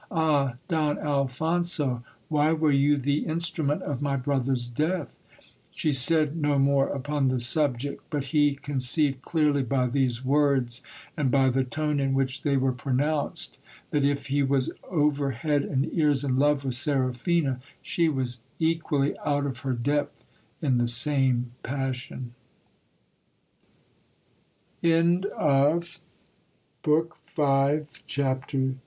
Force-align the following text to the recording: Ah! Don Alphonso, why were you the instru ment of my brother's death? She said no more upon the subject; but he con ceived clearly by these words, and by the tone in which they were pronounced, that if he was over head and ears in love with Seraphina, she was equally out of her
Ah! 0.09 0.55
Don 0.67 0.97
Alphonso, 0.97 2.03
why 2.27 2.53
were 2.53 2.71
you 2.71 2.97
the 2.97 3.23
instru 3.25 3.63
ment 3.63 3.83
of 3.83 4.01
my 4.01 4.15
brother's 4.17 4.67
death? 4.67 5.19
She 5.69 5.91
said 5.91 6.35
no 6.35 6.57
more 6.57 6.87
upon 6.89 7.27
the 7.27 7.37
subject; 7.39 8.01
but 8.09 8.23
he 8.33 8.55
con 8.55 8.77
ceived 8.77 9.21
clearly 9.21 9.61
by 9.61 9.85
these 9.85 10.25
words, 10.25 10.81
and 11.15 11.29
by 11.29 11.49
the 11.51 11.63
tone 11.63 11.99
in 11.99 12.15
which 12.15 12.41
they 12.41 12.57
were 12.57 12.71
pronounced, 12.71 13.59
that 13.91 14.03
if 14.03 14.25
he 14.25 14.41
was 14.41 14.71
over 14.89 15.29
head 15.29 15.63
and 15.63 15.85
ears 15.93 16.23
in 16.23 16.35
love 16.37 16.65
with 16.65 16.73
Seraphina, 16.73 17.59
she 17.83 18.09
was 18.09 18.39
equally 18.57 19.15
out 19.23 19.45
of 19.45 19.59
her 19.59 19.77